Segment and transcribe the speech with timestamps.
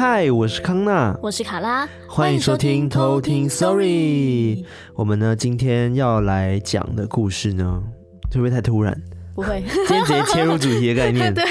[0.00, 4.64] 嗨，我是康娜，我是卡拉，欢迎收听偷听 Story。
[4.94, 7.82] 我们呢，今天要来讲的故事呢，
[8.32, 8.98] 会不会太突然？
[9.34, 11.28] 不会，今天直接切入主题的概念。
[11.36, 11.44] 对，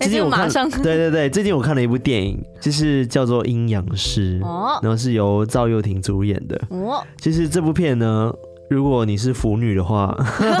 [0.00, 6.58] 最近我看，马上 对对对，最近我看了一部电影，就是叫做《阴阳师》，哦，然后是由赵又廷主演的。
[6.70, 8.32] 哦，其实这部片呢。
[8.70, 10.16] 如果你是腐女的话，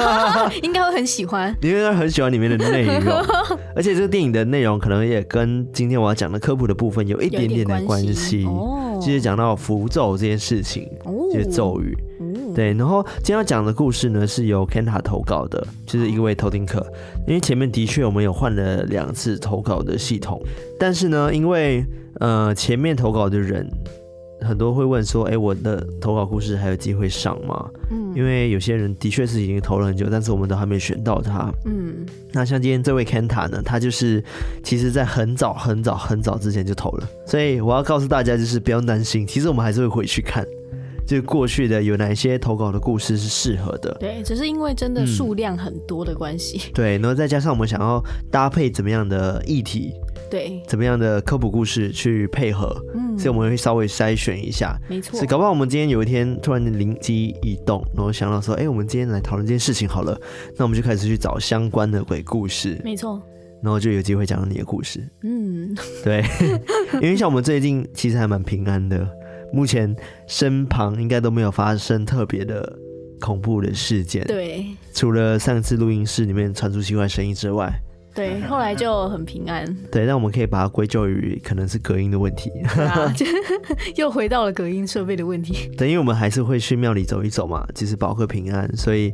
[0.64, 1.54] 应该会很喜欢。
[1.62, 3.14] 你应该很喜欢里面的内容，
[3.76, 8.44] 而且这个电影的内容可能也跟今天我要讲的科普的部分有一点点的关系。
[8.46, 10.88] 哦，就是讲到符咒这件事情，
[11.32, 11.96] 就是咒语。
[12.18, 12.72] 哦，对。
[12.74, 16.84] 然后今天要讲的故事呢，是由 Kenta 投稿的，就是一位偷听客。
[17.28, 20.42] 因为前面的确我们有换了两次投稿的系统，
[20.80, 21.86] 但是呢，因为
[22.18, 23.70] 呃前面投稿的人。
[24.42, 31.52] 很多会问说：“哎、欸，我的投稿故事还有机会上吗？”嗯，因为有些人的确是已经投了很久，但是我们都还没选到他。
[31.66, 34.22] 嗯，那像今天这位 Kenta 呢，他就是
[34.62, 40.44] 其实在很早很早很早之前就投了，所以我要告诉大家，就是不要担心，其实我们还是会回去看。
[41.06, 43.92] 就过去的有哪些投稿的故事是适合的？
[43.98, 46.60] 对，只是因为真的数量很多的关系。
[46.68, 46.70] 嗯。
[46.72, 49.92] 对，然后再加上我们想要搭配怎么样的议题，
[50.30, 54.78] 对，怎么样的科普故事去配合，嗯，所以我们会稍微筛选一下。
[54.88, 60.18] 没错，所以搞不好我们今天有一天突然灵机一动，然后想到说，哎，我们今天来讨论这件事情好了，
[60.56, 62.80] 那我们就开始去找相关的鬼故事。
[62.84, 63.20] 没错，
[63.62, 65.04] 然后就有机会讲到你的故事。
[65.22, 66.24] 嗯，对，
[66.94, 69.06] 因为像我们最近其实还蛮平安的。
[69.52, 69.92] 目前
[70.28, 72.72] 身旁应该都没有发生特别的
[73.20, 77.68] 恐怖的事件，对，除了上次录音室里面传出奇怪声音之外，
[78.14, 79.64] 对， 后来就很平安。
[79.90, 83.12] 对，但我们可以把它归咎于可能是隔音的问题，啊、
[83.96, 85.70] 又回到了隔音设备的问题。
[85.78, 89.12] 等于我们还是会去庙里走一走嘛，其实保个平安，所以。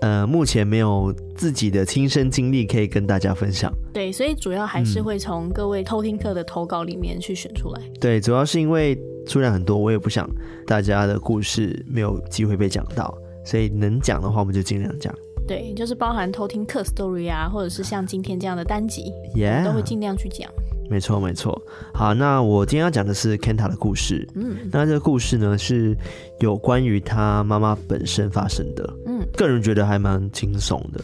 [0.00, 3.72] 呃，目前没有自己的亲身经历可以跟大家分享。
[3.90, 7.80] 对，所以主要还是会从各位偷听课的投稿里面去选出来。
[7.80, 7.92] 嗯。
[7.98, 10.28] 对，主要是因为数量很多，我也不想
[10.66, 15.14] 大家的故事没有机会被讲到，所以能讲的话，我们就尽量讲。
[15.46, 19.64] 对，就是包含偷听客 story 啊，或者是像今天这样的单集，Yeah.
[19.64, 20.50] 都会尽量去讲。
[20.90, 21.60] 没错，没错。
[21.94, 24.28] 好，那我今天要讲的是 Kenta 的故事。
[24.34, 25.96] 嗯，那这个故事呢，是
[26.40, 28.94] 有关于他妈妈本身发生的。
[29.06, 31.02] 嗯，个人觉得还蛮惊悚的，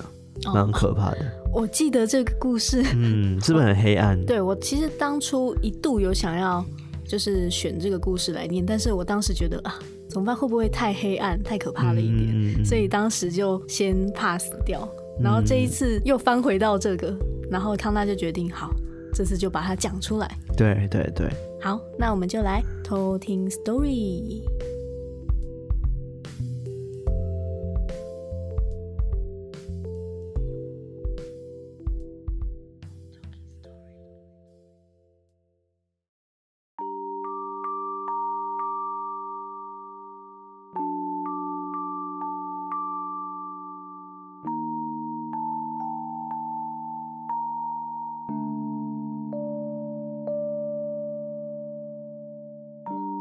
[0.52, 1.18] 蛮可怕的。
[1.52, 4.18] 哦，我记得这个故事，嗯，是不是很黑暗？
[4.18, 6.62] 哦， 对，我其实当初一度有想要
[7.06, 9.78] 就是选这个故事来念，但是我当时觉得啊，
[10.10, 10.36] 怎么办？
[10.36, 12.28] 会不会太黑暗、太可怕了一点？
[12.58, 14.86] 嗯，所以当时就先 pass 掉。
[15.22, 17.16] 然后这一次又翻回到这个，
[17.50, 18.74] 然后康纳就决定好。
[19.12, 20.38] 这次就把它讲出来。
[20.56, 21.28] 对对对。
[21.60, 24.42] 好，那我们就来偷听 story。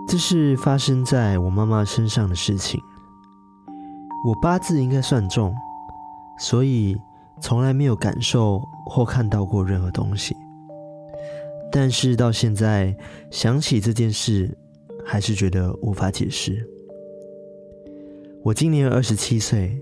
[0.09, 2.81] 这是发生在我妈妈身上的事情。
[4.25, 5.53] 我八字应该算重，
[6.40, 7.00] 所以
[7.40, 10.36] 从来没有感受或看到过任何东西。
[11.72, 12.98] 但是到现在
[13.30, 14.50] 想起这件事，
[15.06, 16.68] 还是觉得无法解释。
[18.44, 19.80] 我今年二十七岁，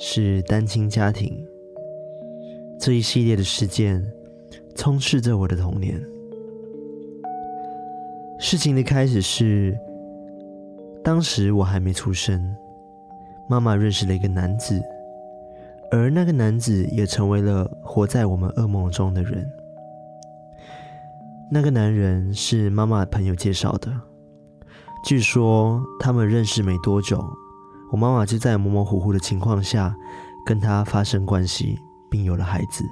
[0.00, 1.32] 是单亲家庭。
[2.80, 4.04] 这一系列的事件
[4.74, 6.04] 充斥着我的童年。
[8.46, 9.74] 事情的开始是，
[11.02, 12.54] 当时我还没出生，
[13.48, 14.78] 妈妈认识了一个男子，
[15.90, 19.50] 而那个男子也成为了活在我们噩梦中的人。
[21.50, 23.90] 那个男人是妈妈朋友介绍的，
[25.06, 27.24] 据说他们认识没多久，
[27.92, 29.96] 我妈妈就在模模糊糊的情况下
[30.44, 31.78] 跟他发生关系，
[32.10, 32.84] 并有了孩子。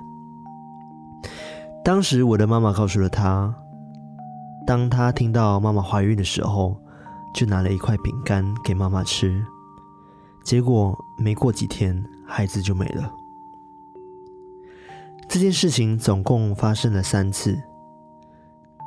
[1.84, 3.54] 当时我的妈妈告诉了他。
[4.66, 6.76] 当他听到妈妈怀孕的时候，
[7.34, 9.44] 就拿了一块饼干给妈妈吃。
[10.44, 13.12] 结果没过几天，孩子就没了。
[15.28, 17.56] 这件事情总共发生了三次，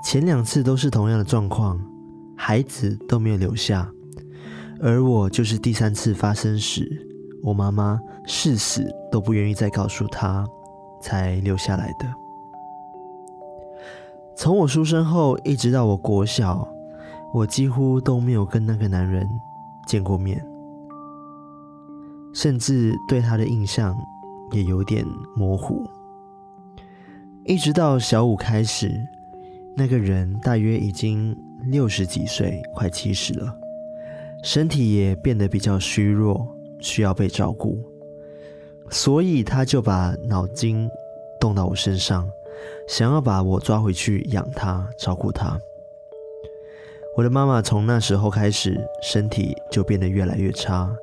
[0.03, 1.79] 前两次都是同样的状况，
[2.35, 3.89] 孩子都没有留下。
[4.81, 6.89] 而我就是第三次发生时，
[7.41, 10.45] 我妈妈誓死都不愿意再告诉他，
[11.01, 12.24] 才留下来的。
[14.35, 16.67] 从我出生后一直到我国小，
[17.33, 19.25] 我几乎都没有跟那个男人
[19.87, 20.45] 见过面，
[22.33, 23.95] 甚至对他的印象
[24.51, 25.05] 也有点
[25.35, 25.83] 模糊。
[27.45, 28.91] 一直到小五开始，
[29.75, 31.35] 那个人大约已经
[31.67, 33.57] 六十几岁，快七十了，
[34.43, 36.45] 身体也变得比较虚弱，
[36.79, 37.77] 需要被照顾，
[38.89, 40.89] 所以他就把脑筋
[41.39, 42.27] 动到我身上，
[42.87, 45.59] 想要把我抓回去养他，照顾他。
[47.17, 50.93] 我的妈妈从那时候开始，身体就变得越来越差，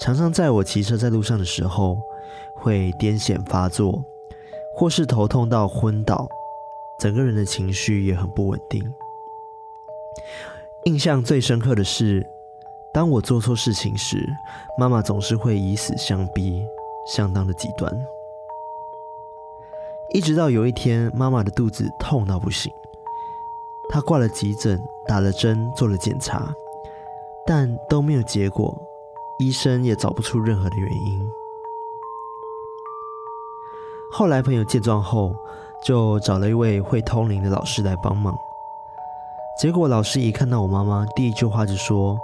[0.00, 1.98] 常常在我骑车在路上的时候，
[2.54, 4.02] 会癫痫发作，
[4.74, 6.26] 或是头痛到昏倒，
[6.98, 8.82] 整个人的情绪也很不稳定。
[10.84, 12.26] 印象最深刻的是，
[12.94, 14.16] 当我做错事情时，
[14.78, 16.64] 妈妈总是会以死相逼，
[17.06, 17.94] 相当的极端。
[20.10, 22.72] 一直到有一天，妈妈的肚子痛到不行。
[23.90, 26.52] 她挂了急诊，打了针，做了检查，
[27.46, 28.74] 但都没有结果，
[29.38, 31.30] 医生也找不出任何的原因。
[34.10, 35.34] 后来朋友见状后，
[35.84, 38.34] 就找了一位会通灵的老师来帮忙。
[39.60, 42.18] 结果老师一看到我妈妈，第一句话就说：“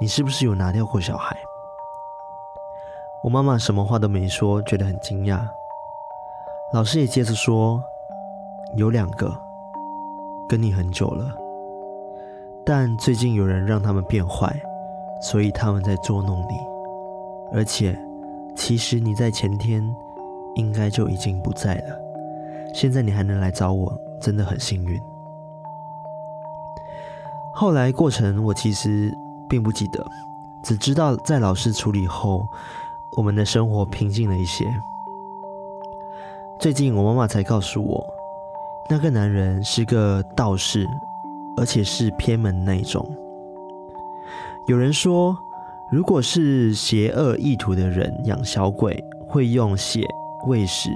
[0.00, 1.36] 你是不是有拿掉过小孩？”
[3.22, 5.46] 我妈妈什么话都没说，觉得很惊讶。
[6.72, 7.82] 老师也接着说
[8.76, 9.32] ：“有两个。”
[10.48, 11.32] 跟你很久了，
[12.64, 14.60] 但最近有人让他们变坏，
[15.22, 16.58] 所以他们在捉弄你。
[17.52, 17.96] 而且，
[18.56, 19.80] 其实你在前天
[20.54, 22.00] 应该就已经不在了。
[22.74, 25.00] 现在你还能来找我，真的很幸运。
[27.52, 29.12] 后来过程我其实
[29.48, 30.04] 并不记得，
[30.64, 32.48] 只知道在老师处理后，
[33.16, 34.66] 我们的生活平静了一些。
[36.60, 38.06] 最近我妈妈才告诉我。
[38.90, 40.86] 那个男人是个道士，
[41.56, 43.08] 而且是偏门那种。
[44.66, 45.34] 有人说，
[45.90, 50.06] 如果是邪恶意图的人养小鬼，会用血
[50.48, 50.90] 喂食，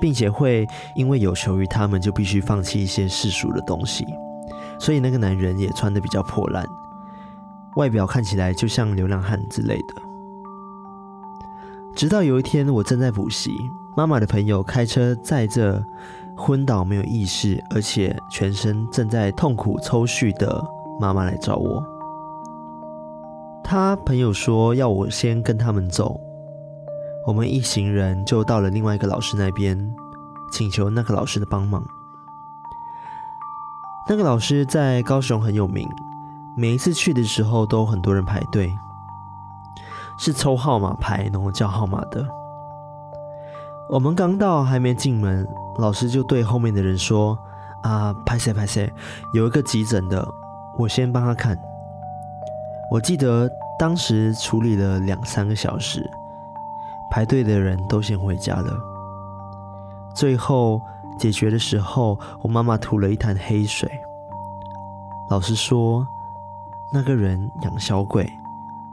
[0.00, 4.06] 并且会因为有求于他们，就必须放弃一些世俗的东西。
[4.78, 6.64] 所以那个男人也穿得比较破烂，
[7.76, 9.94] 外表看起来就像流浪汉之类的。
[11.94, 13.50] 直到有一天，我正在补习，
[13.96, 15.84] 妈妈的朋友开车载着。
[16.36, 20.64] 昏倒没有意识，而且全身正在痛苦抽搐的
[20.98, 21.84] 妈妈来找我。
[23.62, 26.18] 他朋友说要我先跟他们走，
[27.26, 29.94] 我们一行人就到了另外一个老师那边，
[30.50, 31.84] 请求那个老师的帮忙。
[34.08, 35.86] 那个老师在高雄很有名，
[36.56, 38.74] 每一次去的时候都很多人排队，
[40.16, 42.26] 是抽号码牌然后叫号码的。
[43.92, 45.44] 我们刚到，还没进门。
[45.78, 47.36] 老师就对后面的人说
[47.82, 48.92] ：“啊，拍谢拍谢，
[49.34, 50.24] 有一个急诊的，
[50.78, 51.58] 我先帮他看。”
[52.88, 53.50] 我记得
[53.80, 56.08] 当时处理了两三个小时，
[57.10, 58.72] 排队的人都先回家了。
[60.14, 60.80] 最后
[61.18, 63.90] 解决的时候，我妈妈吐了一滩黑水。
[65.28, 66.06] 老师说，
[66.92, 68.30] 那个人养小鬼，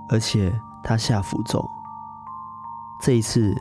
[0.10, 0.52] 而且
[0.84, 1.64] 他下符咒。
[3.00, 3.54] 这一次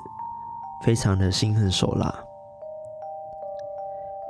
[0.87, 2.25] 非常的心狠手辣。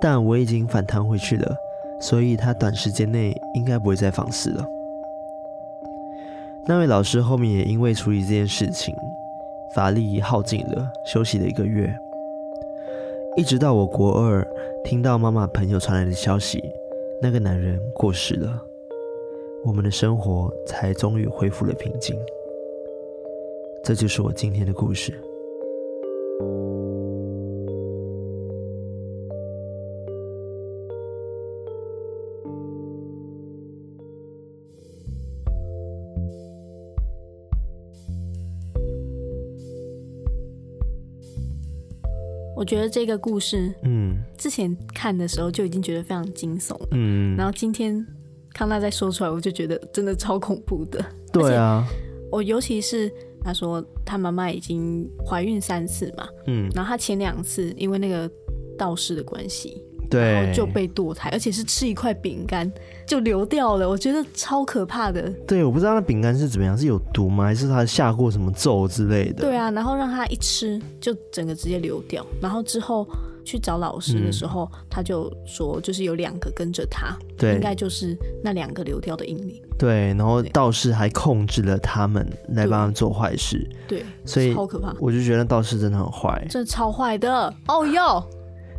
[0.00, 1.54] 但我已经反弹回去了，
[2.00, 4.66] 所以他短时间内应该不会再放肆了。
[6.66, 8.94] 那位老师后面也因为处理这件事情，
[9.74, 11.94] 法力耗尽了，休息了一个月。
[13.36, 14.42] 一直到我国二，
[14.82, 16.72] 听到妈妈朋友传来的消息，
[17.20, 18.62] 那个男人过世了，
[19.62, 22.16] 我们的生活才终于恢复了平静。
[23.84, 25.12] 这就是我今天的故事。
[26.38, 26.44] 我
[42.64, 48.04] 觉得这个故事，嗯，之前看的时候就已经觉得非常惊悚，嗯，然后今天
[48.52, 51.04] 康纳再说出来，我就觉得真的超恐怖的。
[51.32, 51.86] 对啊，
[52.30, 53.10] 我尤其是
[53.46, 58.28] 他说他妈妈已经怀孕三次嘛，嗯，然后他前两次因为那个
[58.76, 59.80] 道士的关系。
[60.08, 62.70] 对，然后就被堕胎，而且是吃一块饼干
[63.08, 65.28] 就流掉了，我觉得超可怕的。
[65.48, 67.42] 对，我不知道那饼干是怎么样，是有毒吗？
[67.42, 69.42] 还是他下过什么咒之类的？
[69.42, 73.04] 对啊，然后让他一吃就整个直接流掉，然后之后
[73.46, 79.62] 去找老师的时候，嗯、他就说就是有两个跟着他，对，应该就是那两个流掉的阴灵。
[79.78, 83.66] 对，然后道士还控制了他们来帮他们做坏事。
[83.86, 84.94] 对，所以超可怕。
[84.98, 87.54] 我就觉得道士真的很坏，真的超坏的。
[87.68, 88.22] 哦哟。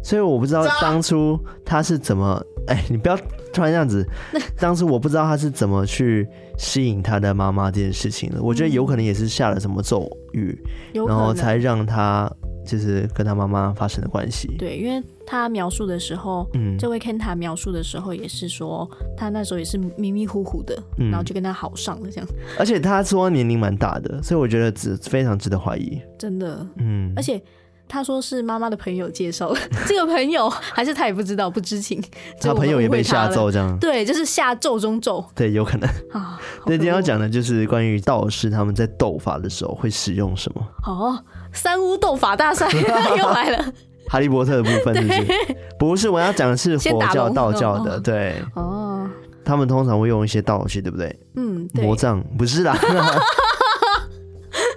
[0.03, 3.17] 所以我不知道当初他是怎么，哎、欸，你不要
[3.51, 4.07] 突然这样子。
[4.57, 6.25] 当初我不知道他是怎么去
[6.57, 8.41] 吸引他的妈妈这件事情的。
[8.41, 10.57] 我觉得有可能也是下了什么咒语，
[10.93, 12.31] 然后才让他
[12.67, 14.47] 就是跟他妈妈发生的关系。
[14.59, 22.29] 对，因为他描述的时候，嗯，这位 Kenta 描述的时候也是说，他那时候也是迷迷糊糊的，嗯、然后就跟他好上了这样。
[22.59, 25.99] 而且他说年龄蛮大的，所以我觉得值非常值得怀疑。
[26.19, 27.41] 真的，嗯，而且。
[27.89, 32.03] 他说是妈妈的朋友介绍的， 这个朋友还是他也不知道，不知情。
[32.41, 36.37] 他朋友也被下咒这样，对，就是下咒中咒， 对，有可能啊。
[36.65, 40.67] 那今天要讲的就是关于道士他们在斗法的时候会使用什么？
[40.83, 41.17] 哦，
[41.57, 42.69] 三巫斗法大赛
[43.17, 43.73] 又来了，
[44.07, 45.57] 哈利波特的部分是不是？
[45.77, 49.09] 不是，我要讲的是佛教、道教的，对，哦，
[49.43, 51.13] 他们通常会用一些道具，对不对？
[51.35, 52.77] 嗯，魔杖不是啦。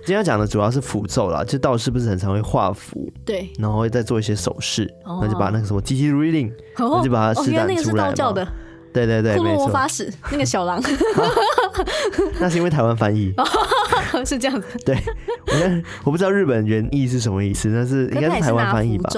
[0.00, 7.64] 今天要讲的主要是符咒啦，就道士不是很常会画符，对，然后会再做一些手势，那、哦、就把那个什么 TT reading，那就把它施展出来嘛。
[7.64, 8.48] 哦，那个是道教的，
[8.92, 9.66] 对对对，没错。
[9.66, 10.82] 魔法使那个小狼，
[12.40, 13.32] 那是因为台湾翻译，
[14.24, 14.66] 是这样子。
[14.84, 14.96] 对，
[15.46, 19.10] 我我不知道日本原意是什么意思，但是应该是台湾翻译吧。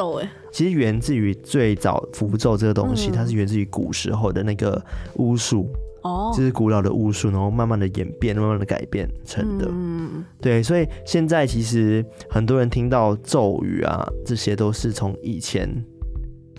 [0.52, 4.82] 其实源自于最早符咒这个东西，嗯、它是源自于古时候的那个
[5.14, 5.66] 巫术。
[6.02, 9.68] 哦，这是古老的巫术，然后慢慢的演变，慢慢的改变成的。
[9.70, 15.68] 嗯，对，所以现在其实很多人听到咒语啊，这些都是从以前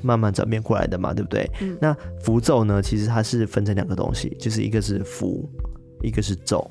[0.03, 1.49] 慢慢转变过来的嘛，对不对？
[1.61, 5.49] 嗯，那符咒呢，其实它是分成两个东西，就是一个是符，
[6.01, 6.69] 一个是咒，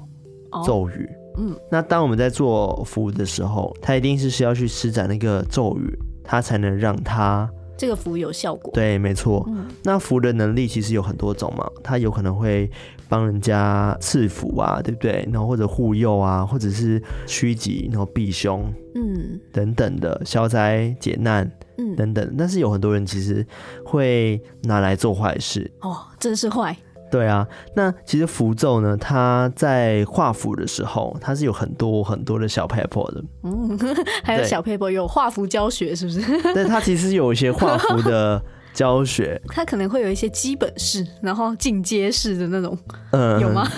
[0.64, 1.08] 咒语。
[1.38, 7.50] 嗯，那当我们在做符的时候，它一定是需要去施展那个咒语，它才能让它。
[7.74, 9.44] 这个符有效果，对，没错。
[9.48, 12.70] 嗯、那符的能力其实有很多种嘛，它有可能会
[13.08, 15.28] 帮人家赐福啊，对不对？
[15.32, 21.50] 然后或者护佑啊，或者是趋吉，然后避凶，嗯，等等的消灾解难，
[21.82, 22.34] 嗯，等等。
[22.38, 23.44] 但是有很多人其实
[23.84, 26.76] 会拿来做坏事，哦，真是坏。
[27.10, 27.46] 对啊，
[27.76, 33.22] 那其实符咒呢，它在画符的时候，它是有很多很多的小 paper 的。
[33.42, 33.78] 嗯，
[34.24, 36.22] 还有小 paper 有画符教学，是不是？
[36.54, 39.38] 但，它其实有一些画符的教学。
[39.52, 42.74] 它可能会有一些基本式，然后进阶式的那种。
[43.10, 43.68] 嗯，有吗？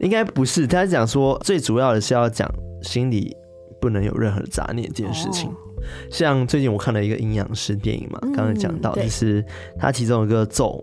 [0.00, 2.46] 应该不是，他是讲说最主要的是要讲
[2.82, 3.34] 心里
[3.80, 5.48] 不能有任何的杂念这件事情。
[5.48, 5.54] 哦、
[6.10, 9.44] 像最近我看了一个阴阳师电影嘛，刚刚讲到就是
[9.78, 10.82] 它其中有一个咒。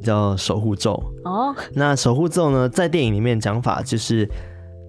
[0.00, 0.92] 叫守护咒
[1.24, 4.28] 哦，那守护咒呢，在电影里面讲法就是，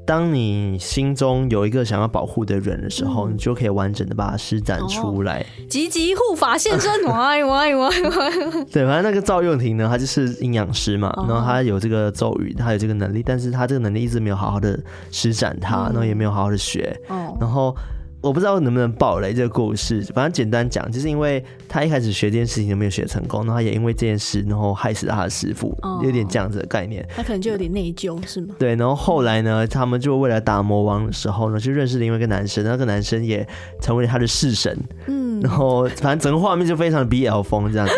[0.06, 5.44] 当你心中有一个想要保护的人的时候，嗯、你就可以完整的把它施展出来。
[5.68, 6.92] 积极护法现身！
[8.72, 17.76] 对，反正那个赵又廷呢，他就是阴阳师嘛，哦、然后他有这个咒语，他有这个能力，但是他这个能力一直没有好好的施展它，嗯、然后也没有好好的学，哦、然后。
[18.22, 27.08] 我不知道能不能爆雷这个故事，反正简单讲，就是因为他一开始学这件事情都没有学成功，然后他也因为这件事，然后害死了他的师傅，哦、有点这样子的概念。
[27.16, 28.54] 他可能就有点内疚，是吗？
[28.60, 33.48] 对，然后后来呢，他们就为了打魔王的时候呢，就认识了另外一个男生，那个男生也
[33.80, 34.78] 成为了他的式神。
[35.08, 37.94] 嗯，然后反正整个画面就非常的 BL 风这样子，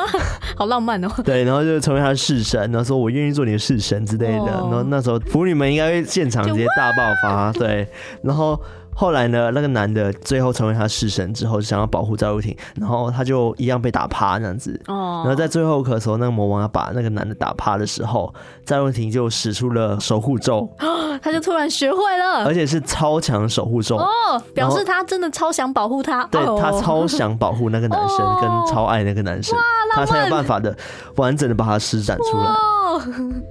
[0.56, 1.08] 好浪漫哦。
[1.22, 4.38] 对，然后就成为他的式神，然后说我愿意做你的式神之类的。
[4.38, 7.86] 哦、然后那时候腐女们应该会现场直接大爆发，对，
[8.22, 8.58] 然后。
[8.96, 14.80] 后来呢，那个男的最后成为他式神之后，就想要保护赵又廷，然后他就一样被打趴这样子。
[14.86, 15.20] 哦。
[15.22, 18.34] 然后在最后的时候，那个魔王要把那个男的打趴的时候，
[18.64, 20.66] 赵又廷就使出了守护咒，
[21.22, 26.24] 他就突然学会了，而且是超强守护咒哦，表示他真的超想保护他。
[26.30, 29.54] 对，他超想保护那个男生， 跟超爱那个男生，
[29.94, 30.74] 他才有办法的
[31.16, 32.50] 完整的把他施展出来。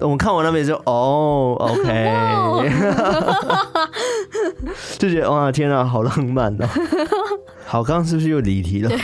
[0.01, 2.61] 我们看完那边就哦， OK，
[4.97, 6.67] 就觉得哇，天啊，好浪漫哦。
[7.67, 8.89] 好，刚刚是不是又离题了？
[8.89, 8.97] 对，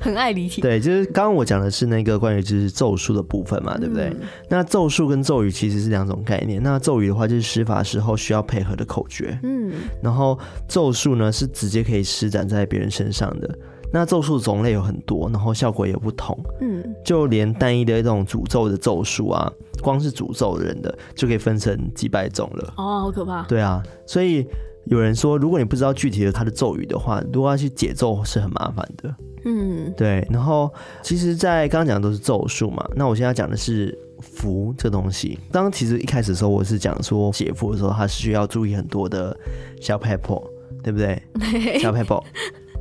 [0.00, 0.62] 很爱离题。
[0.62, 4.06] 对，就是刚刚我讲的是那个关于就是咒术的部分嘛，对不对？
[4.06, 6.62] 嗯、那咒术跟咒语其实是两种概念。
[6.62, 9.38] 那咒语的话，就是施法时候需要配合的口诀。
[9.42, 9.72] 嗯，
[10.02, 13.58] 然后咒术呢是直接可以施展在别人身上的。
[13.92, 16.38] 那咒术种类有很多，然后效果也不同。
[16.60, 19.50] 嗯，就连单一的一种诅咒的咒术啊，
[19.82, 22.74] 光是诅咒人的就可以分成几百种了。
[22.76, 23.42] 哦，好可怕。
[23.44, 24.46] 对啊，所以
[24.86, 29.14] 有人说，如果你不知道具体的他的咒语的话，如果要去解咒是很麻烦的。
[29.44, 30.26] 嗯，对。
[30.30, 35.38] 然后，其实，在刚刚讲的都是咒术嘛，那我现在讲的是符这东西。
[35.50, 39.34] 刚刚其实一开始的时候，我是讲说解符的时候，它是需要注意很多的
[39.80, 40.42] 小 paper，，
[40.82, 41.20] 对不对？
[41.80, 42.22] 小撇步。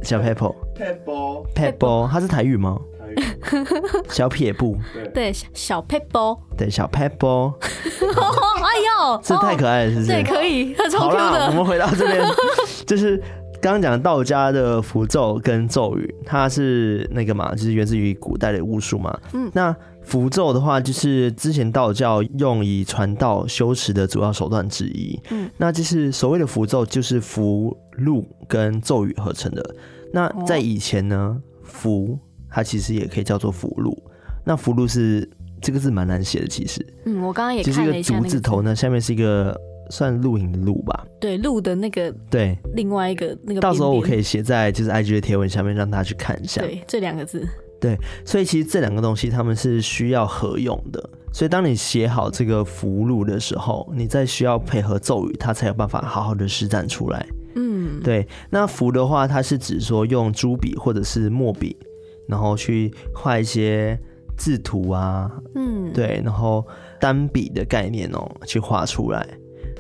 [0.04, 2.80] 小 pebble，pebble，pebble，它是台语吗？
[3.00, 3.16] 台语。
[4.10, 4.78] 小撇步，
[5.14, 7.54] 对，小 pebble，对，小 pebble。
[7.60, 8.78] 哎
[9.08, 10.08] 呦，这太可爱了，是不是？
[10.08, 11.24] 对，可以，它超 Q 的。
[11.24, 12.22] 好啦，我们回到这边，
[12.86, 13.22] 就是
[13.62, 19.18] 刚刚讲道家的符咒跟咒语，它是那个嘛，就是源自于古代的巫术嘛。
[19.34, 25.20] 嗯，那符咒的话，就是之前道教用以传道修持的主要手段之一。
[25.30, 29.76] 嗯，那就是所谓的符咒，就是符箓跟咒语合成的。
[30.14, 32.18] 那在以前呢，符
[32.50, 33.96] 它其实也可以叫做符箓。
[34.46, 35.30] 那符箓是
[35.62, 36.84] 这个字蛮难写的，其实。
[37.06, 39.56] 嗯，我刚刚也看了一下，就是一个竹字头呢，下面是一个
[39.90, 41.06] 算录影的录吧？
[41.20, 42.12] 对，录的那个。
[42.30, 42.58] 对。
[42.76, 43.60] 另外一个那个。
[43.60, 46.62] 到时候我可以写在就是 IG 的贴文下面，让大家去看一下。
[46.62, 47.48] 对，这两个字。
[47.80, 51.10] 对，所以其实这两个东西他们是需要合用的。
[51.32, 57.26] 所以当你写好这个符箓的时候，你再需要配合咒语，它才有办法好好的施展出来。
[57.56, 58.28] 嗯，对。
[58.50, 61.78] 那符的话，它是指说用朱笔或者是墨笔，
[62.28, 63.98] 然后去画一些
[64.38, 65.32] 字图啊。
[65.56, 66.66] 嗯，对，然后
[67.00, 69.26] 单笔的概念哦，去画出来。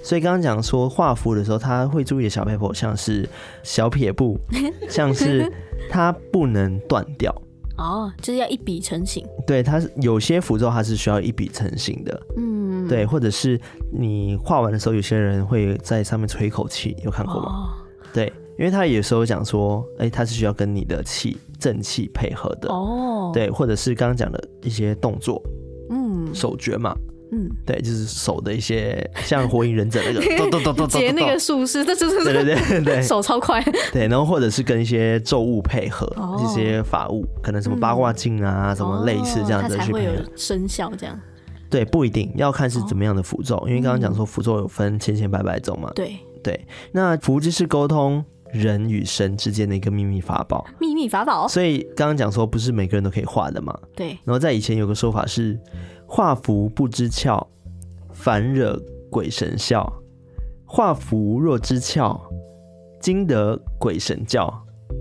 [0.01, 3.27] 所以刚刚讲说画符的时候，他会注意的小撇步，像是
[3.63, 4.38] 小撇步，
[4.89, 5.51] 像是
[5.89, 7.34] 它不能断掉。
[7.77, 9.25] 哦，就是要一笔成型。
[9.48, 12.22] 对，它有些符咒它是需要一笔成型的。
[12.36, 13.60] 嗯，对，或者是
[13.91, 17.50] 你画完的时候，有些人会在上面吹一口气，有看过吗？
[17.50, 17.70] 哦、
[18.13, 22.70] 对，因为他有时候讲说，哎、欸，它是需要跟你的气正气配合的。
[22.70, 25.41] 哦，对，或者是刚刚讲的一些动作，
[25.89, 26.94] 嗯，手诀嘛。
[27.31, 33.63] 嗯，对，就是手的一些像火影忍者那个咚咚咚咚咚，结那个术士，这就是对对对对，手超快。
[33.93, 41.19] 对，然后或者是跟一些咒物配合，哦、一些法物，可能什么八卦镜啊，嗯、什么类似这样子去配合，生效这样。
[41.69, 45.91] 对，不一定要看是怎么样的符咒，哦、因为刚刚讲说符咒有分千千百百种嘛。
[45.93, 46.59] 对对，
[46.91, 50.65] 那符就是沟通人与神之间的一个秘密法宝。
[50.79, 51.48] 秘密法宝。
[51.48, 53.77] 所以刚刚讲说不是每个人都可以画的嘛。
[53.95, 54.17] 对。
[54.24, 55.59] 然后在以前有个说法是。
[56.11, 57.39] 画符不知窍，
[58.11, 59.87] 反惹鬼神笑。
[60.65, 62.19] 画符若知窍，
[62.99, 64.51] 惊得鬼神叫。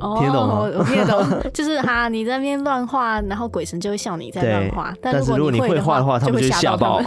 [0.01, 0.59] 哦、听得懂吗？
[0.61, 4.95] 我听得懂， 就是哈，你在那边乱画，然后鬼神就会笑你在乱画。
[5.01, 7.01] 但是如果你会画的话，他们就会吓爆。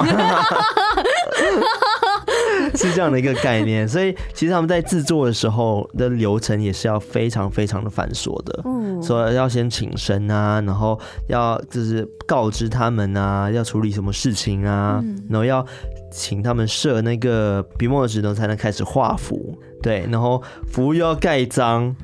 [2.75, 8.61] 是这样的一个概念，所以其实他们在制作的时候的流程也是要非常非常的繁琐的。
[8.65, 15.65] 嗯，说要先请神啊，然后要就是告知他们啊，要处理什么事情啊，嗯、然后要
[16.11, 19.57] 请他们设那个笔墨纸呢，才能开始画符。
[19.81, 21.95] 对，然后符又要盖章，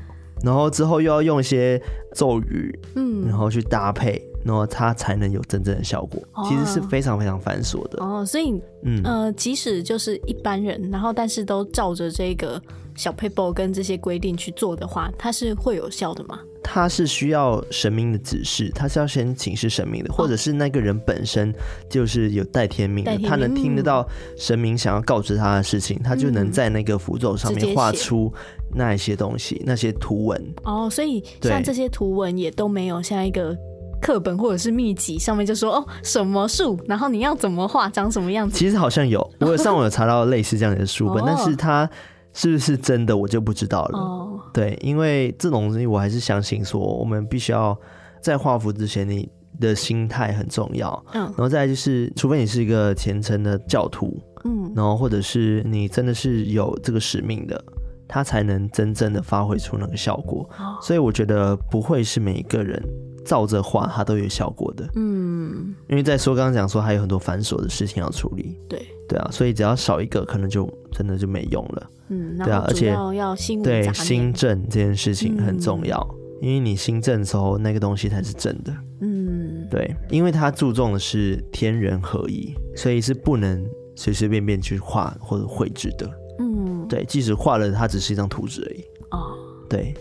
[0.43, 1.79] 然后之后又要用一些
[2.15, 4.26] 咒语，嗯，然后去搭配。
[4.47, 8.25] 然后它才能有真正的效果，其实是非常非常繁琐的哦。
[8.25, 12.59] 所以，嗯呃，即使就是一般人，然后但是都照着这个
[12.95, 16.39] 小 paper 跟这些规定去做的话，它是会有效的吗？
[16.63, 21.53] 它是需要神明的指示，它是要先请示神明的，或者是那个人本身
[21.89, 24.05] 就是有带天命的，他能听得到
[24.37, 28.33] 神明想要告知他的事情，他就能在那个符咒上面画出
[28.75, 30.53] 那一些东西，那些图文。
[30.63, 33.57] 哦，所以像这些图文也都没有像一个。
[34.01, 38.57] 课本或者是秘籍上面就说哦，什么树，然后你要怎么画，长什么样子。
[38.57, 41.89] 其实好像有，我有上网有查到类似这样的书本，但是它
[42.33, 43.99] 是不是真的我就不知道了。
[43.99, 47.77] 哦，对，因为这种东西我还是相信说，我们必须要
[48.21, 49.27] 在画符之前，你
[49.59, 51.03] 的心态很重要。
[51.13, 57.59] 嗯，然后再来就是，除非你是一个虔诚的教徒，嗯，然后或者是你真的是有这个使命的，
[58.07, 60.47] 他才能真正的发挥出那个效果。
[60.59, 62.79] 哦，所以我觉得不会是每一个人。
[63.27, 64.87] 照着画，它都有效果的。
[64.95, 68.55] 嗯，因为在说刚刚讲说，还有很多繁琐的事情要处理。
[68.69, 71.89] 对，对啊，所以只要少一个，可能就真的就没用了。
[72.07, 75.99] 嗯，对啊，而且要心对心正这件事情很重要，
[76.41, 78.73] 嗯、因为你心正的时候，那个东西才是真的。
[79.01, 83.61] 嗯，对，因为它注重的是天人合一，所以是不能
[83.97, 86.09] 随随便便去画或者绘制的。
[86.39, 88.81] 嗯，对，即使画了，它只是一张图纸而已。
[89.11, 89.35] 哦，
[89.69, 89.93] 对。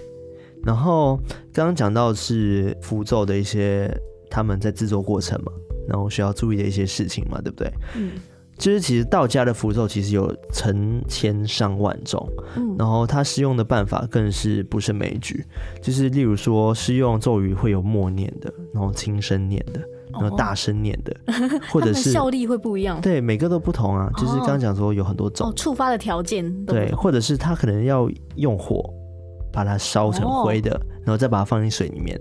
[0.66, 1.16] 然后
[1.55, 3.88] 刚刚讲到是符咒的一些
[4.29, 5.52] 他们在制作过程嘛，
[5.88, 7.72] 然后需要注意的一些事情嘛，对不对？
[7.94, 8.11] 嗯，
[8.59, 15.44] 就是其实道家的符咒其实有成千上万种，嗯，然后它施用的办法更是不胜枚举，
[15.81, 24.11] 就是例如说施用咒语会有默念的，然后轻声念的，然后大声念的，哦、 或者是效力会不一样，对，每个都不同啊。
[24.16, 28.92] 就是刚刚讲说有很多种，哦，触发的条件对，或者是他可能要用火。
[29.57, 32.21] 把它烧成灰的，然后再把它放进水里面。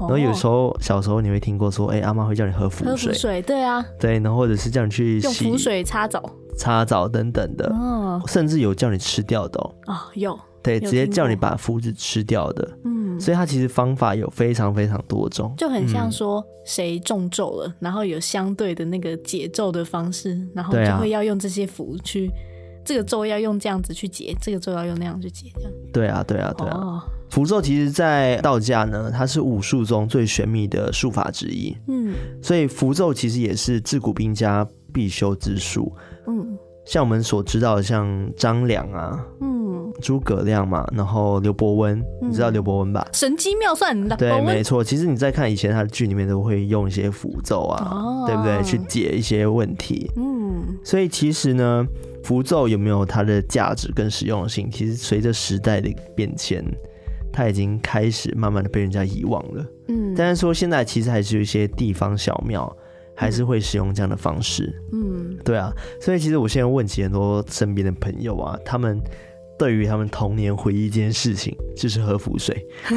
[0.00, 2.90] 然后有时候小时候你会听过说，哎，阿妈会叫你喝符水。
[2.90, 3.84] 喝符水，对啊。
[4.00, 6.20] 对，然后或者是叫你去用符水擦澡、
[6.56, 7.72] 擦澡等等的。
[7.72, 8.20] 哦。
[8.26, 9.74] 甚至有叫你吃掉的哦。
[9.86, 10.36] 哦，有。
[10.60, 12.68] 对，直接叫你把符纸吃掉的。
[12.84, 13.20] 嗯。
[13.20, 15.54] 所以它其实方法有非常非常多种。
[15.56, 22.28] 就很像说谁中咒了，然后有相对的那个解咒的方式，然后就会要用这些符去。
[22.84, 25.72] 这个咒要用这样子去解，这个咒要用那样去解，这样。
[25.92, 26.76] 对啊，对啊，对啊。
[26.76, 31.76] 哦、符咒其实，在道家呢，它是武术中最玄秘的术法之一。
[31.88, 35.92] 嗯，所以符咒其实也是自古兵家必修之术。
[36.26, 43.06] 嗯，像我们所知道的，像张良啊，嗯，诸葛亮嘛，然后刘伯温，嗯、你知道刘伯温吧？
[43.12, 44.16] 神机妙算的。
[44.16, 44.82] 对，没错。
[44.82, 48.62] 其实你在看以前他的剧里面，都会用一些符咒啊，哦、对不对？
[48.62, 50.10] 去解一些问题。
[50.16, 51.86] 嗯，所以其实呢，
[52.24, 54.70] 符咒有没有它的价值跟实用性？
[54.70, 56.64] 其实随着时代的变迁。
[57.34, 62.70] 它已经开始慢慢的被人家遗忘了，嗯，但是说现在其实还是有一些地方小庙
[63.16, 69.00] 还是会使用这样的方式，嗯，对啊，所以其实我现在问起很多身边的朋友啊，他们
[69.58, 72.54] 对于他们童年回忆这件事情，就是喝符水，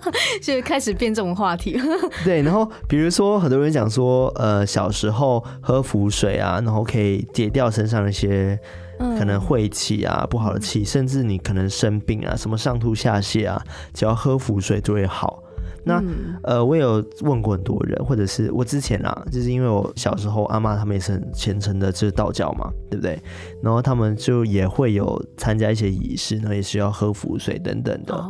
[0.42, 1.78] 就开始变这种话题，
[2.24, 8.58] 对，然后比如说很多人讲说，呃，小时候喝符水啊，然后可以解掉身上的一些。
[8.98, 15.42] 可能晦气啊，不好的气，甚至你可能生病啊，什么上吐下泻啊，只要喝符水就会好。
[15.84, 16.02] 那
[16.42, 23.22] 呃，我有问过很多人，或者是我之前啊，就是因为我小时候阿妈他们也是很虔诚的，就是道教嘛，对不对？
[23.62, 28.24] 然后他们就也会有参加一些仪式，然后也需要喝符水等等的。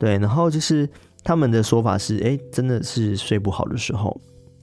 [0.00, 0.88] 对，然后就是
[1.24, 4.18] 他们的说法是，哎，真的是睡不好的时候，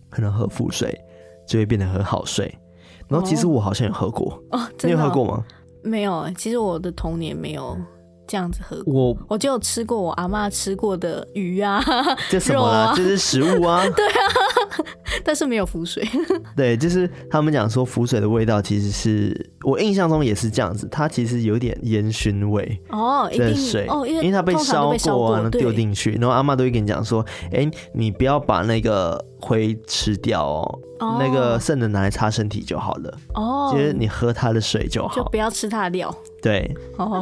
[0.09, 0.99] 可能喝腹水
[1.47, 2.53] 就会变得很好睡。
[3.07, 5.45] 然后其实我好像也喝过哦，你有喝过吗？
[5.83, 7.77] 没有，其实我的童年没有
[8.27, 8.93] 这样子喝过。
[8.93, 11.83] 我我就有吃过我阿妈吃过的鱼啊，
[12.29, 12.93] 这什么啊？
[12.97, 13.83] 这是食物啊。
[13.95, 14.85] 对啊，
[15.23, 16.07] 但是没有浮水。
[16.55, 23.29] 对，就是他们讲说浮水的味道，其实是我印象中也是这样子，它其实有点烟熏味哦。
[23.31, 30.79] 一定水哦，因为它被烧过，然后丢进去，然后阿妈都会跟你讲说：“哎，你不要把那个灰吃掉哦。”
[31.19, 36.15] 那个剩的拿来擦身体就好了哦，其实你喝它的水就好，就不要吃它的料。
[36.41, 37.21] 对哦，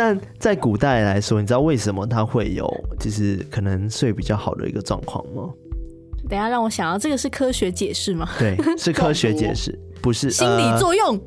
[0.00, 2.66] 但在古代来说，你知道为什么它会有
[2.98, 5.50] 就是可能睡比较好的一个状况吗？
[6.26, 8.26] 等一下让我想到，这个是科学解释吗？
[8.38, 11.22] 对，是科学解释，不是心理作用，呃、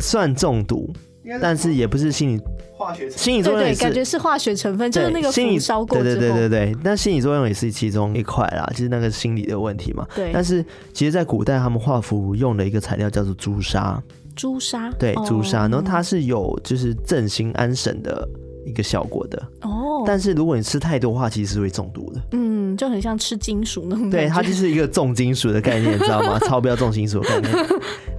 [0.00, 0.92] 算中毒，
[1.40, 2.40] 但是也不是心理。
[2.76, 6.76] 化学心理作用感觉是化学成分，就是那个符烧过之后，对对对对对。
[6.82, 10.04] 但心理作用也是其中一块啦，就是那个心理的问题嘛。
[10.16, 10.32] 对。
[10.32, 14.02] 但是其实，在古代他们画符用的一个材料叫做朱砂。
[14.34, 14.90] 朱砂。
[14.92, 15.68] 对，朱砂。
[15.68, 18.28] 然后它是有就是镇心安神的
[18.66, 19.42] 一个效果的。
[19.62, 20.02] 哦。
[20.06, 22.20] 但是如果你吃太多的话，其实是会中毒的。
[22.32, 24.08] 嗯，就很像吃金属那种。
[24.08, 26.38] 对，它就是一个重金属的概念，你知道吗？
[26.48, 27.54] 超标重金属的概念。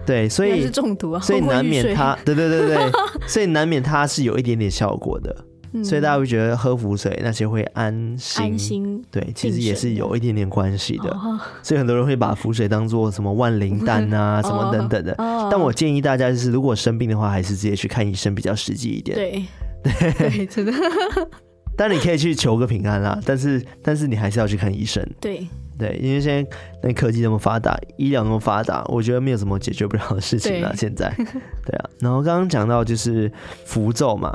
[0.06, 2.78] 对，所以是中毒啊，所以难免它，对对对对，
[3.28, 5.36] 所以难免它是有一点点效果的，
[5.74, 19.44] 嗯、所以大家会觉得喝浮水那些会安心，安心，对，其实也是有一点点关系的，哦、所以很多人会把浮水当做什么万灵丹啊， 什么等等的，哦、但我建议大家就是如果生病的话，还是直接去看医生比较实际一点，对。
[19.84, 20.72] 对，对，真的，
[21.76, 25.48] 但你可以去求个平安啦，但是但是你还是要去看医生，对。
[25.80, 26.48] 对，因为现在
[26.84, 30.70] 那科技那么发达，医疗那么发达，我觉得没有什么解决不了的事情了。
[30.70, 30.78] 对。
[30.78, 31.90] 现在，对啊。
[32.00, 33.32] 然后刚刚讲到就是
[33.66, 34.32] 符咒嘛，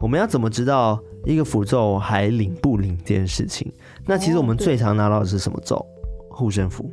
[0.00, 3.70] 我们要怎么知道一个符咒还灵不灵这件事情？
[4.06, 5.84] 那其实我们最常拿到的是什么咒？
[6.30, 6.90] 护身符。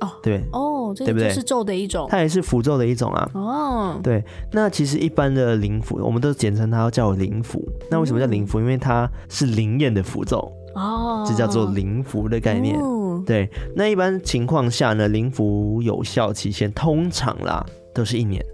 [0.00, 3.30] 哦，对，哦，对不对是咒的一种，它也是符咒的一种啊。
[3.34, 4.24] 哦，对。
[4.52, 7.62] 那其实一般的灵符，我们都简称它叫灵符。
[7.90, 8.60] 那为什么叫灵符？
[8.60, 10.38] 因为它是灵验的符咒。
[10.74, 12.78] 哦，这叫做灵符的概念。
[12.78, 18.44] 哦、对，那一般情况下呢，灵符有效期限通常啦都是一年。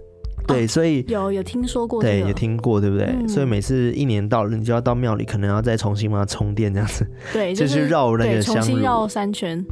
[0.47, 3.05] 对，哦、所以有有听说过、这个，对，有听过，对不对？
[3.07, 7.05] 嗯、所以每次一年到了，你就要到庙里，可能要再重新帮它充电，这样子。
[7.33, 9.63] 对， 就是绕那个香炉，重新绕三圈。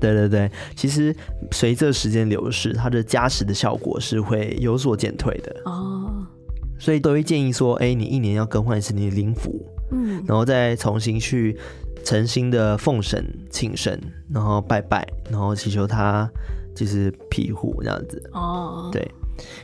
[0.00, 1.14] 对对对，其实
[1.50, 5.56] 随着时间流逝，它的加持的效果是会有所减退的。
[5.64, 6.24] 哦，
[6.78, 9.60] 所以都会建议说，哎，你一年要更换一次你的灵符，
[9.90, 11.56] 嗯，然后再重新去。
[12.04, 14.00] 诚心的奉神请神，
[14.32, 16.26] 然后拜拜，然后祈求他
[16.74, 18.88] 就是庇护这样子哦。
[18.90, 19.06] 对，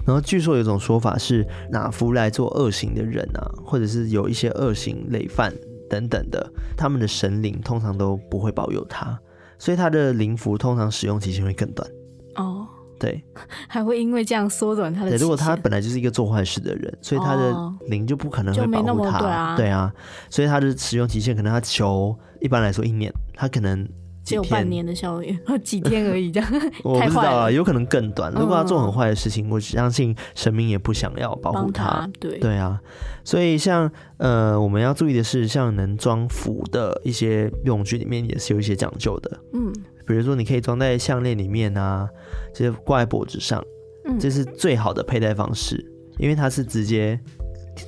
[0.06, 5.52] 然后据说有一种说法是拿福来做恶行的人啊，或者是有一些恶行累犯
[5.88, 9.18] 等等的，他们的神灵通常都不会保佑他，
[9.58, 11.88] 所以他的灵符通常使用期限会更短
[12.36, 12.66] 哦。
[12.96, 13.22] 对，
[13.68, 15.10] 还会因为这样缩短他的。
[15.10, 17.52] 对，如果他本来就是一个做坏事的人，所以他的
[17.88, 19.56] 灵就不可能会保护他。
[19.56, 19.92] 对啊，
[20.30, 23.86] 所以他的使用期限可能他求一般来说一年，他可能
[24.24, 26.50] 只有半年的效应， 几天而已这样。
[26.82, 28.32] 我不知道啊，有可能更短。
[28.32, 32.08] 如果他做很坏的事情，我相信神明也不想要保护他。
[32.18, 32.80] 对对啊，
[33.22, 39.40] 所以像呃，我们要注意的是，像能装符的一些用具里面也是有一些讲究的。
[39.52, 39.72] 嗯。
[40.06, 42.06] 比如说，你可以装在项链里面啊，
[42.54, 43.64] 就是挂在脖子上，
[44.04, 45.82] 嗯，这是最好的佩戴方式，
[46.18, 47.18] 因为它是直接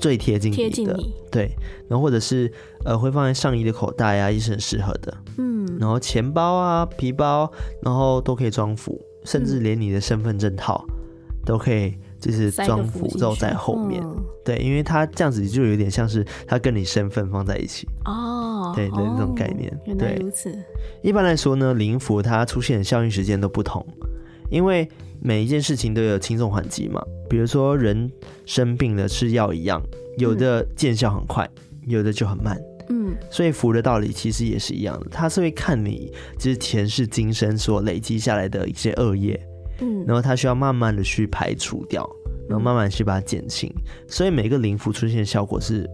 [0.00, 1.50] 最贴近你的，你对，
[1.90, 2.50] 然后或者是
[2.86, 5.14] 呃会放在上衣的口袋啊，也是很适合的。
[5.76, 7.50] 嗯，然后钱包啊、皮包，
[7.82, 10.84] 然后都可以装符，甚至连你的身份证套
[11.44, 14.02] 都可以，就是装符咒在后面。
[14.02, 19.70] 嗯、对，因为它这样子就有点像是它跟你身份放在一起哦，对的那种概念。
[19.72, 20.52] 哦、原来如此。
[21.02, 23.86] 一般来说呢，灵符它出现的效应时间都不同，
[24.50, 24.88] 因为。
[25.18, 28.08] 每一件事情都有轻重缓急嘛，比如说人
[28.44, 29.82] 生病了吃药一样，
[30.18, 31.48] 有的见效很快，
[31.86, 32.54] 有的就很慢。
[32.88, 39.40] 嗯，所以符的道理其实也是一样的，它是会看你就是前世今生所累积下来的一些恶业，
[39.80, 42.08] 嗯，然后它需要慢慢的去排除掉，
[42.48, 43.72] 然后慢慢去把它减轻，
[44.08, 45.88] 所以每个灵符出现的效果是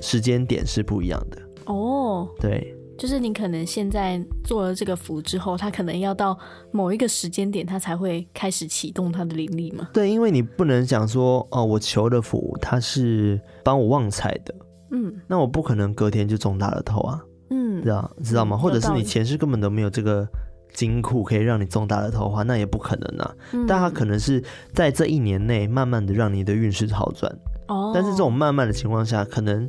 [0.00, 1.42] 时间点是不一样的。
[1.66, 2.76] 哦，对。
[2.98, 6.38] 就是你可能现在做了这个符之后，它可能要到
[6.70, 9.88] 某一个时间点，它才会开始启动它的灵力嘛？
[9.92, 14.54] 对，因为你不能讲说哦，我求的符它是帮我旺财的，
[14.92, 18.56] 嗯，那我不可能隔天就中大乐透啊，嗯，知道知道吗？
[18.56, 20.28] 或者是你前世根本都没有这个
[20.72, 23.34] 金库可以让你中大乐透的话，那也不可能啊。
[23.52, 27.34] 嗯，但他可能是在这一年内慢慢的让你的运势好转，
[27.68, 29.68] 哦，但是这种慢慢的情况下，可能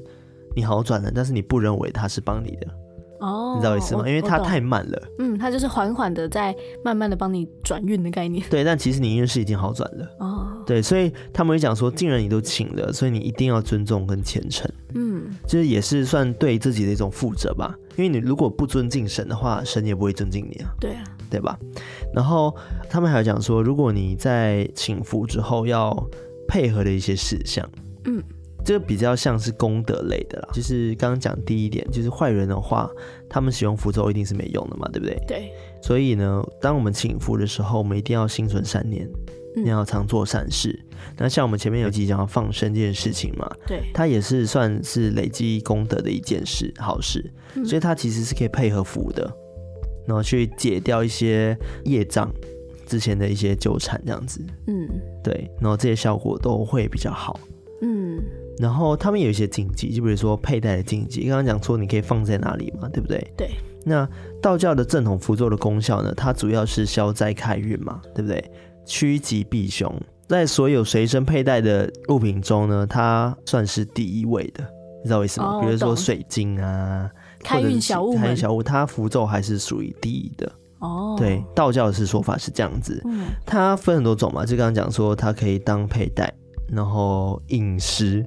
[0.56, 2.68] 你好转了，但是你不认为他是帮你的。
[3.24, 4.04] 哦，你知道意思吗？
[4.06, 5.02] 因为它太慢了。
[5.20, 8.46] 嗯，它就是缓缓的在慢慢的帮你转运的概念。
[8.50, 10.06] 对，但其实你运势已经好转了。
[10.20, 14.70] 哦，对，所以他们会讲说，既然你都请了，所以你一定要尊重跟虔诚。
[14.96, 17.74] 嗯，就是也是算对自己的一种负责吧。
[17.96, 20.70] 因为你如果不尊敬神的话，神也不会尊敬你啊。
[20.80, 21.58] 对啊，对吧？
[22.14, 22.54] 然后
[22.90, 25.96] 他们还有讲说，如果你在请福之后要
[26.48, 27.68] 配合的一些事项，
[28.06, 28.22] 嗯。
[28.64, 32.90] 这个比较像是功德类的啦，就是刚刚讲第一点，就是坏人的话，
[33.30, 35.18] 他们使用符咒一定是没用的嘛，对不对？
[35.28, 35.52] 对。
[35.82, 39.06] 所以呢，当我们请符的时候，我们一定要心存善念，
[39.56, 40.70] 你要常做善事。
[40.92, 47.22] 嗯、那像我们前面有几讲放生这件事情嘛，对，它也是算是累积功德的一件事，好事。
[47.56, 49.30] 嗯、所以它其实是可以配合符的，
[50.08, 52.32] 然后去解掉一些业障
[52.86, 54.42] 之前的一些纠缠，这样子。
[54.68, 54.88] 嗯，
[55.22, 57.38] 对，然后这些效果都会比较好。
[57.82, 58.24] 嗯。
[58.60, 61.22] 然后他们有一些禁忌，就比如说佩戴的禁忌。
[61.28, 63.26] 刚刚讲说你可以放在哪里嘛，对不对？
[63.38, 63.50] 对。
[63.86, 64.08] 那
[64.42, 66.14] 道教的正统符咒的功效呢？
[66.16, 68.44] 它主要是消灾开运嘛，对不对？
[68.86, 69.94] 趋吉避凶，
[70.30, 74.64] 在所有随身佩戴的物品中呢，它算是第一位的，
[75.02, 75.50] 你知道为什么？
[75.50, 80.50] 哦、比如说水晶啊，开运小物，开运小物，它符咒还是属于第一的。
[80.80, 81.16] 哦。
[81.18, 83.02] 对，道教的是说法是这样子。
[83.06, 83.28] 嗯。
[83.46, 86.34] 它分很多种嘛，就刚刚讲说它可以当佩戴，
[86.70, 88.26] 然后饮食。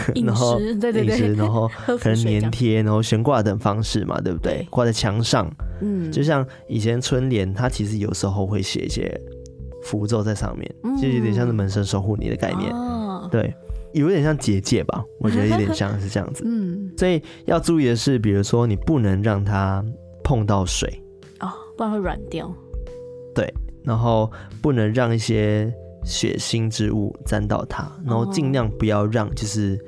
[0.24, 4.66] 然后，对对对，然后 可能粘贴，然后悬挂等方式嘛，对不对？
[4.70, 9.20] 挂在墙上，嗯，就像以前春联，它其实有时候会写一些
[9.82, 12.72] 符咒在上面，就有点像是门神守护你的概念，
[13.30, 13.54] 对，
[13.92, 19.84] 有点像结界吧，我觉得有点像是这样子，嗯，所以要注意的是，比如说你不能让它
[20.22, 21.02] 碰到水
[21.40, 22.52] 哦，不然会软掉，
[23.34, 23.52] 对，
[23.84, 24.30] 然后
[24.60, 25.72] 不能让一些。
[26.06, 29.78] 血腥之物沾到它，然后尽量不要让就是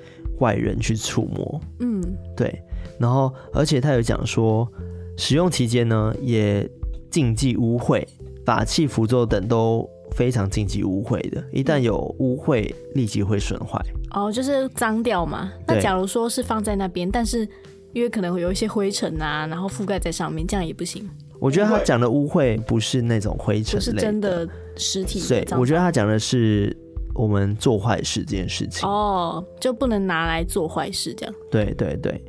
[0.40, 1.60] 外人去触摸。
[1.78, 2.02] 嗯，
[2.36, 2.60] 对。
[2.98, 4.68] 然后，而且他有讲说，
[5.16, 6.68] 使用期间呢，也
[7.10, 8.04] 禁忌污秽，
[8.44, 11.42] 法器、符咒等都非常禁忌污秽的。
[11.52, 13.80] 一旦有污秽，立即会损坏。
[14.10, 15.52] 哦，就是脏掉嘛。
[15.64, 17.48] 那假如说是放在那边，但是
[17.92, 21.08] 因为可能会有一些灰尘啊，然后覆盖在上面，这样也不行。
[21.38, 24.48] 我觉得他讲的污秽不是那种灰尘类的，是真的
[24.78, 25.20] 实体。
[25.28, 26.74] 对，我觉得他讲的是
[27.14, 28.88] 我们做坏事这件事情。
[28.88, 31.34] 哦，就不能拿来做坏事这样。
[31.50, 32.22] 对对对，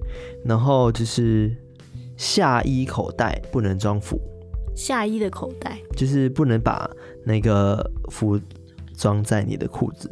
[0.43, 1.55] 然后就是
[2.17, 4.19] 下衣口袋不能装符。
[4.75, 6.89] 下衣的口袋就是不能把
[7.25, 8.39] 那个符
[8.97, 10.09] 装在你的裤子。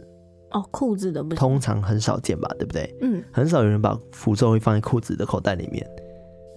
[0.52, 1.38] 哦，裤子的不行。
[1.38, 2.96] 通常很少见吧，对不对？
[3.02, 5.86] 嗯，很少有人把符咒会放在裤子的口袋里面。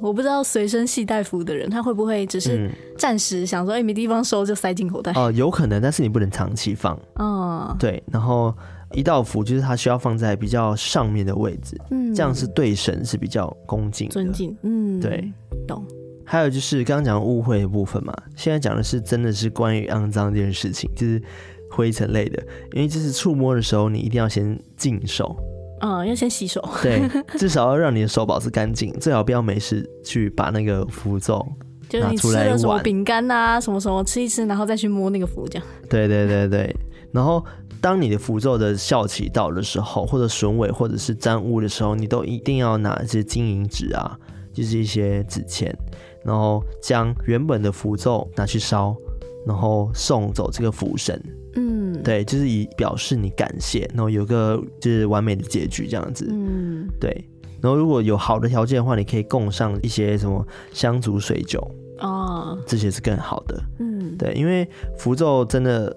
[0.00, 5.12] 我不知道随身系带符的人，他会不会只是暂时想说，哎、嗯，没地方收就塞进口袋？
[5.12, 6.98] 哦、呃，有可能，但是你不能长期放。
[7.18, 8.02] 嗯，对。
[8.10, 8.54] 然后
[8.92, 14.56] 一道符就是它需要放在比较上面的位置，嗯，这样是对神是比较恭敬、尊敬。
[14.62, 15.30] 嗯，对，
[15.68, 15.84] 懂。
[16.24, 21.20] 还有就是刚刚讲误会的部分嘛，现在讲的是真的是关于肮脏这件事情，就是
[21.70, 22.40] 灰尘类的，
[22.72, 25.36] 因为就是触摸的时候，你一定要先净手。
[25.80, 26.62] 嗯，要先洗手。
[26.82, 27.02] 对，
[27.38, 31.44] 至少要让你的手保持干净，最好不要没事去把那个符咒
[31.92, 32.16] 拿出来玩。
[32.16, 35.66] 就是你吃了什么饼干啊，什么什么吃一吃，然后再去摸那个符，这样。
[35.88, 36.76] 对对对对，
[37.12, 37.44] 然后
[37.80, 44.18] 当你的符咒的效期到的时候，或者损尾或者是沾污的时候，你都一定要拿一些金银纸啊，
[44.52, 45.74] 就是一些纸钱，
[46.24, 48.94] 然后将原本的符咒拿去烧，
[49.46, 51.20] 然后送走这个福神。
[51.54, 57.24] 嗯，嗯，对，就是以表示你感谢，然后有个就是完美的结局这样子，嗯，对。
[57.60, 61.60] 然后如果有好的条件的话，你可以供上一些什么香烛水酒
[61.98, 63.62] 哦，这些是更好的。
[63.80, 65.94] 嗯，对，因为符咒真的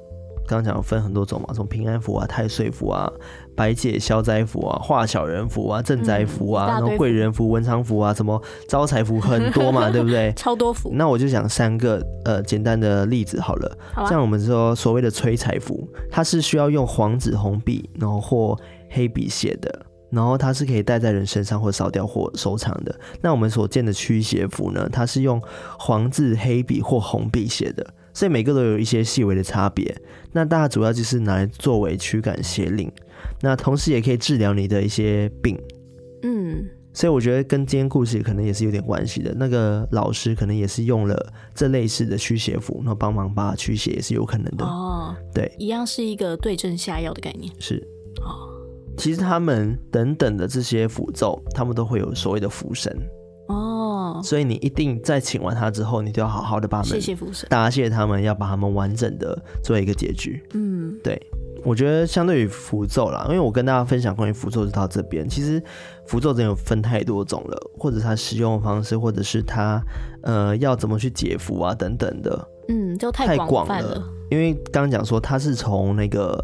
[0.47, 3.11] 刚刚讲分很多种嘛，什么平安符啊、太岁符啊、
[3.55, 10.33] 白解消灾符啊、化小人符啊、镇宅符啊、嗯、然后贵人符、文昌符啊、什么招财符很多嘛， 对不对？
[10.35, 10.91] 超多符。
[10.93, 13.77] 那我就讲三个呃简单的例子好了。
[13.93, 14.09] 好啊。
[14.09, 18.57] 像我们说所谓的催财符，它是需要用黄纸红笔，然后或
[18.89, 19.85] 黑笔写的。
[20.09, 22.95] 然后它是可以戴在人身上或烧掉或收藏的。
[23.19, 24.87] 那我们所见的驱邪符呢？
[24.91, 25.41] 它是用
[25.79, 29.91] 黄字、黑笔或红笔写的，所以每个都有一些细微的差别。
[30.33, 32.91] 那大家主要就是拿来作为驱赶邪灵，
[33.41, 35.57] 那同时也可以治疗你的一些病。
[36.23, 39.33] 嗯，所以我觉得跟今天故事可能也是有点关系的。
[39.35, 44.65] 那个老师可能也是用了这类似的驱邪符，然后帮忙把它驱邪也是有可能的。
[44.65, 47.53] 哦，对，一样是一个对症下药的概念。
[47.59, 47.75] 是，
[48.21, 48.49] 哦。
[48.95, 52.95] 其实他们等等的这些符咒，他们都会有所谓的符神
[54.13, 60.41] 哦，所以你一定在请完他之后，你都要好好的把他们谢谢符神，答谢他们，要把他们完整的做一个结局。
[60.53, 61.19] 嗯，对，
[61.63, 65.27] 我觉得相对于符咒啦，因为我跟大家分享关于符咒就到这边。
[65.27, 65.61] 其实
[66.05, 69.81] 符咒真的有分太多种了，或者它使用的方式，或者是它
[70.21, 73.81] 呃要怎么去解符啊等等的，嗯，就太广了。
[73.81, 76.43] 了因为刚刚讲说它是从那个。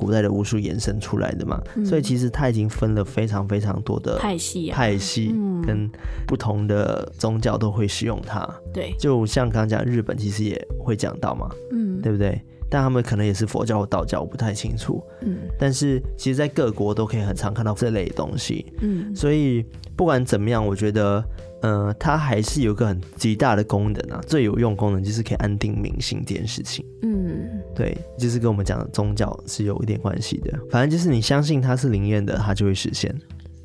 [0.00, 5.34] 古代的巫术延伸出来的嘛，嗯，所以其实它已经分了非常非常多的派系，派系
[5.66, 5.88] 跟
[6.26, 8.48] 不同的宗教都会使用它。
[8.72, 12.40] 对，就像刚刚讲日本其实也会讲到嘛，嗯，对不对？
[12.70, 15.02] 但他们可能也是佛教或道教，我不太清楚。
[15.22, 18.72] 嗯，但是其实，在各国都可以很常看到这类东西。
[18.80, 19.64] 嗯，所以
[19.96, 21.22] 不管怎么样，我觉得。
[21.62, 26.84] 呃，它还是有个很极大的功能啊，最有用功能就是可以安定民心这件事情。
[27.02, 30.58] 嗯，对，就是跟我们讲的宗教是有一点关系的。
[30.70, 33.10] 反正就是你相信它是灵验的，它就会实现；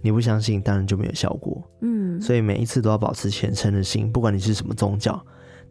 [0.01, 1.63] 你不相信，当然就没有效果。
[1.81, 5.25] 嗯，所以每一次都要保持虔诚的心，不管你是什么宗教。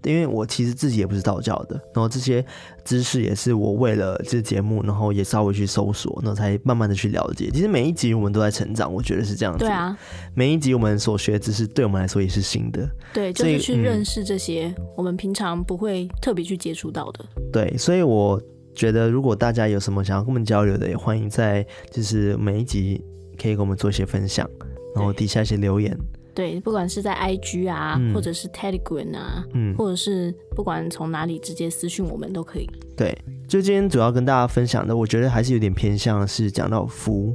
[0.05, 2.45] 因为我其实自己也不是道教的，然后这些
[2.85, 7.51] 知识也是我为了这节目，然后也稍微去搜索，然后才慢慢的去了解。
[7.53, 9.61] 其实每一集我们都在成长，我觉得是这样子。
[9.61, 9.97] 对啊，
[10.35, 12.89] 每一集我们所学的知识对我们来说也是新的。
[13.13, 17.25] 对，就是去认识这些我们平常不会特别去接触到的。
[17.53, 18.41] 对，所以我
[18.75, 23.03] 觉得如果大家有什么想要跟我们交流的，也欢迎在就是每一集
[23.41, 24.49] 可以跟我们做一些分享，
[24.95, 25.97] 然后底下一些留言。
[26.35, 32.69] 对，不管是在 IG 啊，嗯、或者是 Telegram 啊，嗯，或者是不管从哪里直接私讯我们都可以。
[32.97, 33.17] 对，
[33.47, 37.35] 就今天主要跟大家分享的，我觉得还是有点偏向是讲到符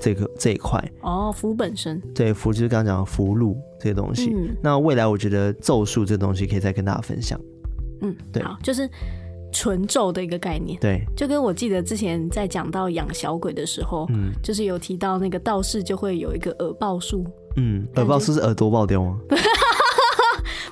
[0.00, 0.82] 这个这一块。
[1.02, 2.00] 哦，符本身。
[2.14, 4.32] 对，符就是刚刚讲的符籙这个东西。
[4.34, 4.56] 嗯。
[4.62, 7.38] 那未来我觉得咒术这个东西可以再跟大家分享。
[8.00, 8.88] 嗯，对，好，就是
[9.52, 10.78] 纯咒的一个概念。
[10.80, 17.26] 对，就跟我记得之前在讲到养小鬼的时候，嗯，就是有提到那个道士就会有一个耳报术。
[17.56, 19.18] 嗯，耳爆是是耳朵爆掉吗？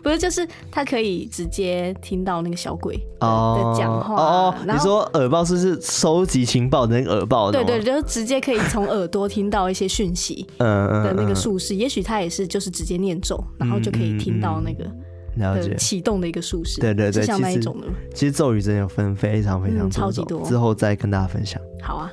[0.01, 4.15] 不是，就是他可以直接听到那个小鬼的讲话。
[4.15, 7.51] 哦，你说耳爆是是收集情报的那个耳爆？
[7.51, 10.47] 对对，就直接可以从耳朵听到一些讯息。
[10.59, 11.03] 嗯嗯。
[11.05, 14.85] 的那个术士，也许他也是就是直接念咒，然后就可以听到那个
[15.37, 16.81] 了解启动的一个术士。
[16.81, 17.87] 对对对，像那一种的。
[18.15, 21.61] 其实咒语真的有分非常非常超级多，之后再跟大家分享。
[21.83, 22.11] 好啊。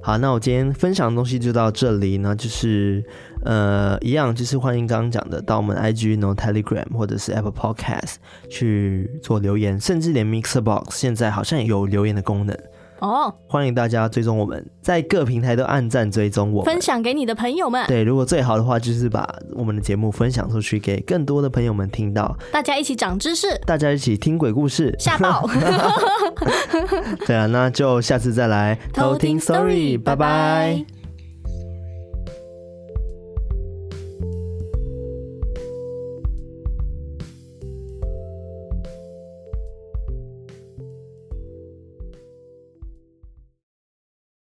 [0.00, 3.04] 好，那我今天分享的东西就到这里呢，就是
[3.44, 8.14] 呃，一样就是欢迎刚刚讲的到我们 IG、No Telegram 或者是 Apple Podcast
[8.50, 12.56] 去做留言，甚至连 Mixer Box 现在好像也有留言的功能。
[13.00, 17.86] 哦，欢迎大家追踪我们，在各平台都按赞追踪我，分享给你的朋友们。
[17.86, 25.48] 对，如果最好的话，就是把我们的节目分享出去，给更多的朋友们听到，大家一起长知识，大家一起听鬼故事，吓爆。
[27.24, 30.97] 对啊，那就下次再来偷听 Story，拜拜。